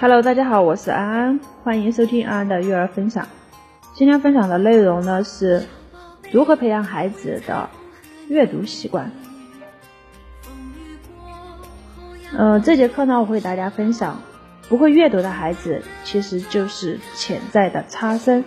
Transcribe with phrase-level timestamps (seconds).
[0.00, 3.28] Hello，大家好，我是安安，欢迎收听安安的育儿分享。
[3.94, 5.64] 今天分享的内容呢是
[6.32, 7.70] 如何培养孩子的
[8.26, 9.12] 阅读习惯。
[12.36, 14.20] 呃，这节课呢我会给大家分享，
[14.68, 18.44] 不会阅读的孩子其实就是潜在的差生。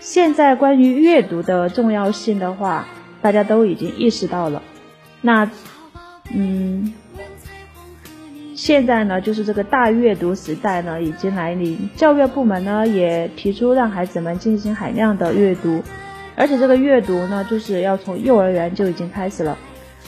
[0.00, 2.86] 现在关于阅读的重要性的话，
[3.22, 4.62] 大家都已经意识到了。
[5.22, 5.50] 那，
[6.30, 6.92] 嗯。
[8.64, 15.82] 现在呢，就是这个大阅读时代呢已经来临，教育部门呢也提出让孩子们进行海量的阅读，
[16.34, 19.58] 而且这个阅读呢就是要从幼儿园就已经开始了，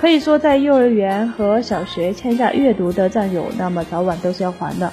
[0.00, 4.92] 可以说在幼儿园和小学欠下阅读的战友，那么早晚都是要还的。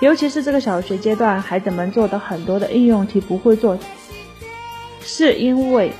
[0.00, 3.78] 尤其是这个小学阶段，孩子们做的很多的应用题不会做，
[5.02, 5.92] 是因为，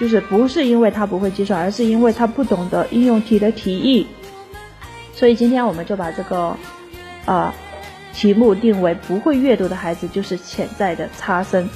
[0.00, 4.08] 就是不是因为他不会计算，而是因为他不懂得应用题的题意。
[5.22, 6.56] 所以今天我们就把这个，
[7.26, 7.54] 呃，
[8.12, 11.68] 题目定为不会阅读的孩子就是潜在的差生。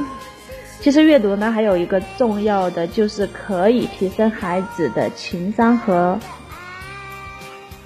[0.80, 6.18] 其实阅读呢，还有一个重要的就是可以提升孩子的情商和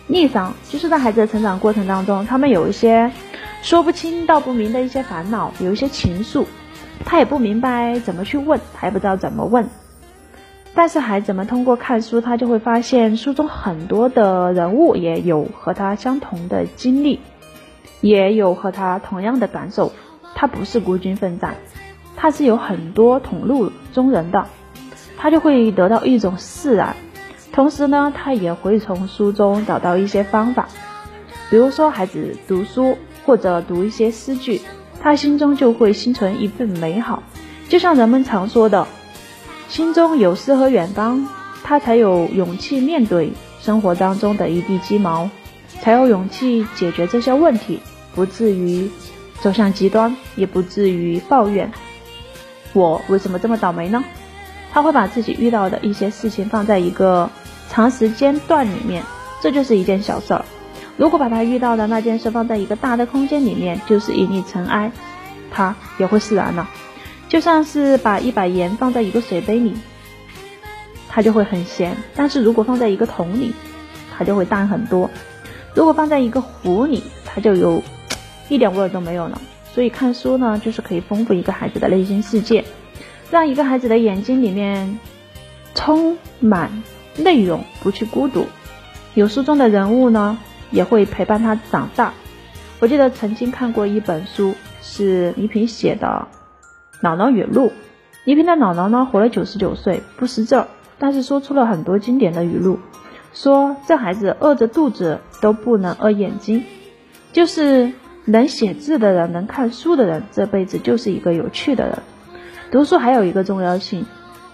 [0.07, 3.11] 逆商，就是在孩子的成长过程当中，他们有一些
[3.63, 6.47] 说不清道不明的一些烦恼，有一些情愫，
[7.05, 9.69] 他也不明白怎么去问，他也不知道怎么问。
[10.77, 17.21] 但是孩子们通过看书，他就会发现书中很多的人物也有和他相同的经历，
[18.01, 19.93] 也有和他同样的感受。
[20.35, 21.55] 他不是孤军奋战，
[22.17, 24.49] 他是有很多同路中人的，
[25.17, 26.97] 他就会得到一种释然。
[27.53, 30.69] 同时呢，他也会从书中找到一些方法，
[31.51, 34.61] 比如说孩子读书或者读一些诗句，
[35.01, 37.23] 他心中就会心存一份美好，
[37.69, 38.89] 就像人们常说的。
[39.75, 41.27] 心中有诗和远方，
[41.65, 45.29] 他才有勇气面对生活当中的一地鸡毛，
[45.81, 47.81] 才有勇气解决这些问题，
[48.15, 48.89] 不至于
[49.41, 51.73] 走向极端，也不至于抱怨
[52.73, 54.05] 我为什么这么倒霉呢？
[54.73, 57.29] 他会把自己遇到的一些事情放在一个
[57.69, 59.03] 长时间段里面，
[59.43, 60.45] 这就是一件小事儿。
[60.97, 64.93] 如果把他遇到的那件事放在一个大的空间里面，就是一粒尘埃，
[65.51, 66.71] 他也会释然了。
[67.35, 69.75] 就像是把一把盐放在一个水杯里，
[71.09, 73.53] 它就会很咸；但是如果放在一个桶里，
[74.17, 75.11] 它就会淡很多；
[75.75, 77.83] 如果放在一个壶里，它就有
[78.49, 79.41] 一点味儿都没有了。
[79.75, 82.65] 所以看书呢，就是可以丰富一个孩子的内心世界，
[83.33, 85.01] 让一个孩子的眼睛里面
[85.75, 86.85] 充满
[87.17, 88.47] 内容，不去孤独。
[89.15, 90.39] 有书中的人物呢，
[90.71, 92.15] 也会陪伴他长大。
[92.79, 96.29] 我记得曾经看过一本书，是倪萍写的。
[97.05, 97.71] 姥姥语录，
[98.25, 100.65] 倪萍的姥姥呢活了九十九岁，不识字，
[100.99, 102.79] 但是说出了很多经典的语录，
[103.35, 106.65] 说这孩子饿着肚子都不能饿眼睛，
[107.35, 107.93] 就是
[108.25, 111.99] 能写字的人，能看书的人，这辈子就是一个有趣的人。
[112.71, 114.07] 读书还有一个重要性，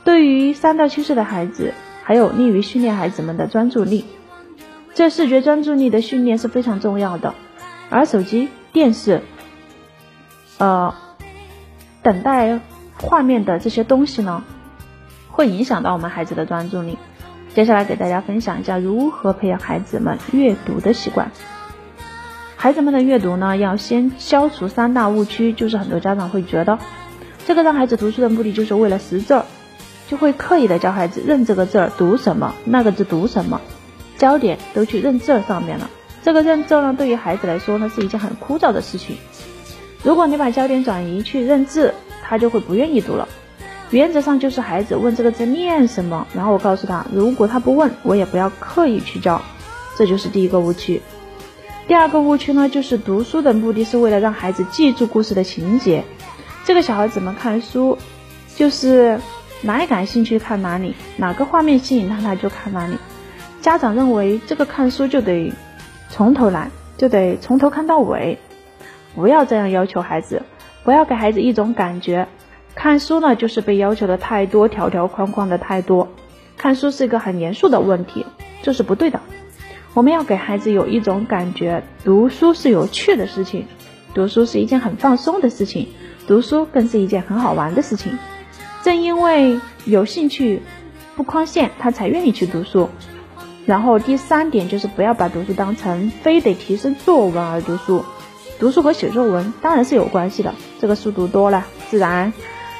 [0.02, 1.72] 对于三到七岁的孩子，
[2.02, 4.06] 还有利于训练孩子们的专注力，
[4.92, 7.32] 这视觉专注力的训练是非常重要的，
[7.90, 9.20] 而手机、电视，
[10.58, 10.92] 呃。
[12.02, 12.60] 等待
[12.96, 14.42] 画面的这些东西呢，
[15.28, 16.98] 会影响到我们孩子的专注力。
[17.54, 21.30] 接下来给大家分享一下如何培养孩子们阅读的习惯。
[22.56, 26.78] 孩子们的阅读呢，要先消除三大误区，就是很多家长会觉得，
[27.46, 29.46] 这个让孩子读书的目的就是为了识字儿，
[30.08, 33.60] 就会刻意的教孩子认这个字儿读什么，那个字读什么，
[34.18, 35.90] 焦点都去认字儿上面了。
[36.22, 39.16] 这个认字儿呢，对于孩子来说呢，是一件很枯燥的事情。
[40.02, 43.28] 如果你把焦点转移去认字，他就会不愿意读了。
[43.90, 49.42] 原则上就是孩子问这个字念什么，然后我告诉他，如果他不问，我也不要刻意去教。
[49.96, 51.02] 这就是第一个误区。
[51.86, 56.04] 第二个误区呢，就是读书的目的是为了让孩子记住故事的情节。
[56.64, 57.98] 这个小孩子们看书，
[58.54, 59.20] 就是
[59.62, 62.96] 哪里感兴趣看哪里，哪个画面吸引他他就看哪里。
[63.60, 65.52] 家长认为这个看书就得
[66.08, 68.38] 从头来，就得从头看到尾。
[69.14, 70.42] 不要这样要求孩子，
[70.84, 72.28] 不要给孩子一种感觉，
[72.74, 76.08] 看书呢就是被要求的太多，条条框框的太多。
[76.56, 78.26] 看书是一个很严肃的问题，
[78.62, 79.20] 这是不对的。
[79.94, 83.66] 我们要给孩子有一种感觉，读书是有趣的事情，
[84.14, 85.88] 读书是一件很放松的事情，
[86.26, 88.18] 读书更是一件很好玩的事情。
[88.82, 90.62] 正因为有兴趣，
[91.16, 92.88] 不框限，他才愿意去读书。
[93.66, 98.04] 然后第三点就是不要把读书当成非得提升作文而读书。
[98.60, 102.34] 读书和写作文当然是有关系的，这个书读多了，自然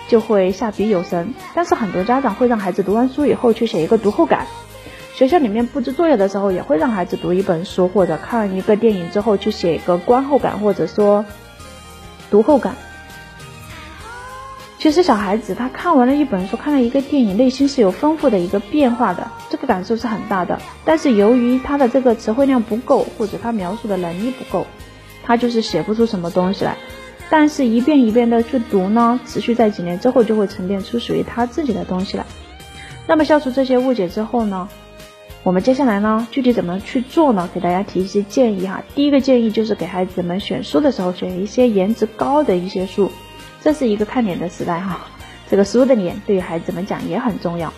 [0.09, 1.32] 就会下笔有神。
[1.55, 4.47] 但是很多家长会让孩子读完书以后去写一个读后感，
[5.15, 11.25] 学校里面布置作业的时候，也会让孩子读一本书，或者看一个电影之后去写一个观后感，或者说
[12.31, 12.76] 读后感。
[14.79, 20.61] 其实小孩子他看完了一本书，看了一个电影，内心是有丰富的一个变化的，这个感受是很大的。
[20.85, 24.67] 但是由于他的这个词汇量不够，或者他描述的能力不够，
[25.31, 26.77] 他就是写不出什么东西来。
[27.31, 32.27] 但是，一遍一遍的去读呢，持续在几年之后，就会沉淀出属于他自己的东西来。
[33.06, 34.69] 那么，消除这些误解之后呢，
[35.44, 37.49] 我们接下来呢，具体怎么去做呢？
[37.55, 38.82] 给大家提一些建议哈。
[38.97, 43.12] 第一个建议就是给孩子们选书的时候，选一些颜值高的一些书，
[43.61, 45.06] 这是一个看脸的时代哈。
[45.49, 47.73] 这个书的脸对于孩子们讲也很重要。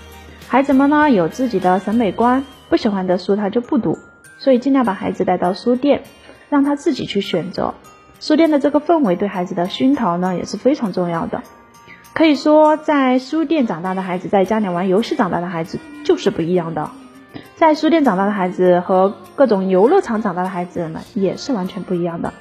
[0.49, 3.99] 孩子们呢有自己的审美观，不喜欢的书他就不读，
[4.39, 6.05] 所以尽量把孩子带到书店，
[6.53, 7.73] 让他自己去选择。
[8.21, 11.43] 书店的这个氛围对孩子的熏陶呢也是非常重要的。
[12.13, 16.91] 可以说，在书店长大的孩子，在家里玩游戏长大的孩子就是不一样的。
[17.57, 22.35] 在书店长大的孩子和各种游乐场长大的孩子们也是完全不一样的。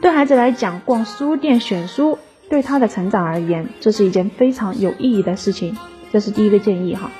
[0.00, 2.18] 对孩子来讲，逛书店选书
[2.48, 5.76] 对他的成长而言，这是一件非常有意义的事情。
[6.12, 7.10] 这是第一个建议哈。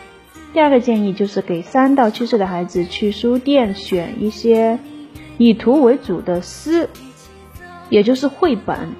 [0.53, 4.79] 第二个建议就是给三到七岁的孩子去书店选一些
[5.39, 6.89] 以图为主的诗。
[7.91, 8.95] 也就是绘本，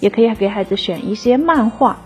[0.00, 1.98] 也可以给孩子选一些漫画。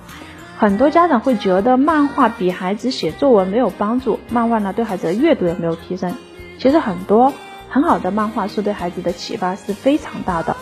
[0.58, 6.12] 很多家长会觉得漫画比孩子写作文没有帮助，漫画呢对孩子的阅读也没有提升。
[6.58, 7.32] 其实很多
[7.68, 10.56] 很好的漫画书对孩子的启发是非常大的。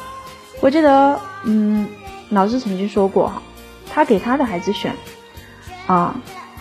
[0.60, 1.88] 我记得，嗯，
[2.28, 3.40] 老师曾经说过哈，
[3.90, 4.94] 他给他的孩子选
[5.86, 6.14] 啊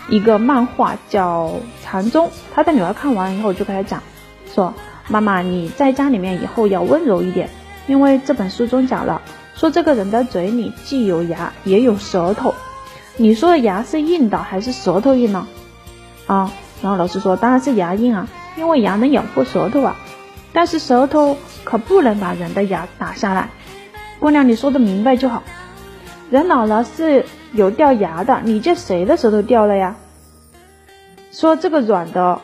[0.08, 1.48] 一个漫画叫
[1.82, 4.02] 《禅宗》，他的女儿看完以后就跟他讲
[4.46, 4.72] 说
[5.08, 7.48] ：“妈妈，你在家里面以后要温柔一点。”
[7.86, 9.20] 因为这本书中讲了，
[9.54, 12.54] 说这个人的嘴里既有牙也有舌头，
[13.18, 15.46] 你说的牙是硬的还是舌头硬呢？
[16.26, 19.96] 啊，然后老师说当然是牙硬啊，因为牙能咬破舌头啊，
[20.54, 23.50] 但是舌头可不能把人的牙打下来。
[24.18, 25.42] 姑娘，你说的明白就好。
[26.30, 29.96] 人老了是有掉牙的，你见谁的舌头掉了呀？
[31.32, 32.40] 说这个软的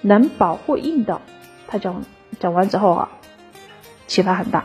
[0.00, 1.20] 能保护硬的，
[1.70, 2.02] 他讲
[2.38, 3.08] 讲完之后啊。
[4.06, 4.64] 启发很大。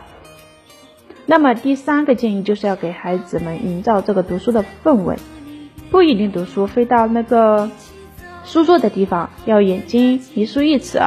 [1.27, 5.19] 那么第三个建议就是要给孩子们营造这个读书的氛围，
[5.91, 7.69] 不一定读书，非到那个
[8.43, 10.99] 书桌的地方，要眼睛离书一尺，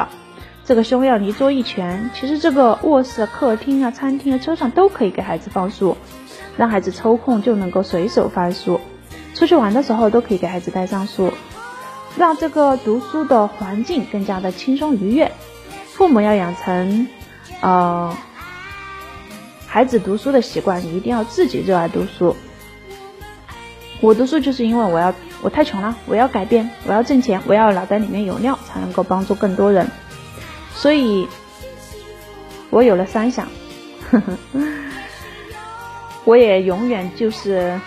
[0.64, 2.10] 这个胸要离桌一拳。
[2.14, 5.96] 其实这个卧室、客厅啊、餐厅啊、车上都可以给孩子放书，
[6.56, 8.80] 让孩子抽空就能够随手翻书。
[9.34, 11.32] 出去玩的时候都可以给孩子带上书，
[12.16, 15.32] 让这个读书的环境更加的轻松愉悦。
[15.98, 17.08] 父母要养成，
[17.60, 18.16] 呃。
[19.66, 22.34] 孩子读书的习惯，你一定要自己热爱读书。
[24.00, 25.12] 我读书就是因为我要，
[25.42, 29.86] 我太穷了，我要改变，我要挣钱，我要脑袋里面有料，才能够帮助更多人。
[30.72, 31.28] 所以，
[32.70, 33.46] 我有了三想，
[34.10, 34.18] 呵
[34.54, 34.60] 呵
[36.24, 37.78] 我也永远就是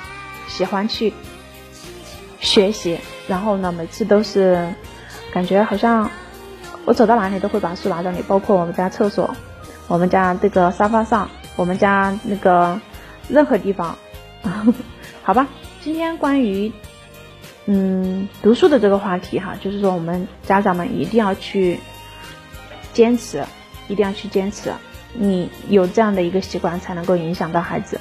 [0.48, 1.12] 喜欢去
[2.40, 4.72] 学习，然后呢，每次都是
[5.34, 6.12] 感觉好像
[6.86, 9.36] 我走到哪里都会把书拿着里，包括我们家厕所，
[9.88, 11.30] 我们家这个沙发上。
[11.58, 12.80] 我们家那个
[13.28, 13.98] 任何地方，
[15.22, 15.48] 好吧。
[15.82, 16.72] 今天关于
[17.66, 21.80] 嗯读书的这个话题哈，就是说我们家长们一定要去
[22.94, 23.44] 坚持，
[23.90, 24.72] 一定要去坚持。
[25.14, 28.00] 你有这样的一个习惯，才能够影响到孩子。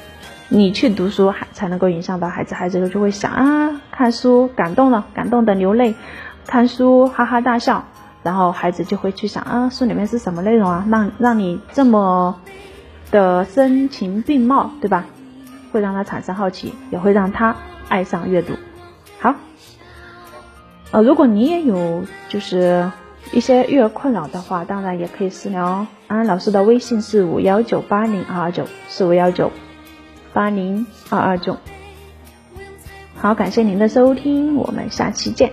[0.49, 5.96] 你去读书，还才能够影响到孩子，孩子就会想啊，看书感动了，感动的流泪，
[6.46, 7.88] 看书哈哈大笑，
[8.22, 12.40] 然后孩子就会去想啊，书里面是什么内容啊，让让你这么。
[13.12, 15.04] 的声情并茂，对吧？
[15.72, 17.56] 会让他产生好奇，也会让他
[17.88, 18.52] 爱上阅读。
[19.18, 19.34] 好，
[20.92, 22.92] 呃，如果你也有就是
[23.32, 29.50] 一些育儿困扰的话，当然也可以私聊安安老师的微信是五幺九八零二二九四五幺九
[30.32, 31.56] 八零二二九。
[33.16, 35.50] 好，感谢您的收听，我们下期见，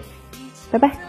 [0.70, 1.07] 拜拜。